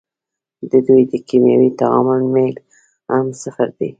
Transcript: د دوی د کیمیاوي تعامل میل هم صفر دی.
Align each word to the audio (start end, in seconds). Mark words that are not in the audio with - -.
د 0.71 0.71
دوی 0.85 1.01
د 1.11 1.13
کیمیاوي 1.27 1.69
تعامل 1.81 2.21
میل 2.33 2.55
هم 3.13 3.25
صفر 3.41 3.67
دی. 3.77 3.89